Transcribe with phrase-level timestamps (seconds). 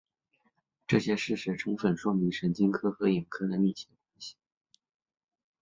[0.87, 4.35] 这些事实充分说明神经科和眼科的密切关系。